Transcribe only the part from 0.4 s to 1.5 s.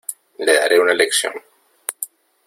daré una lección.